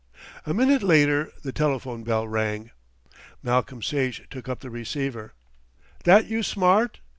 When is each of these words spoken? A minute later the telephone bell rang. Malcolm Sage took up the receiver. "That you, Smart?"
A 0.47 0.51
minute 0.55 0.81
later 0.81 1.31
the 1.43 1.51
telephone 1.51 2.03
bell 2.03 2.27
rang. 2.27 2.71
Malcolm 3.43 3.83
Sage 3.83 4.27
took 4.31 4.49
up 4.49 4.61
the 4.61 4.71
receiver. 4.71 5.35
"That 6.05 6.25
you, 6.25 6.41
Smart?" 6.41 7.01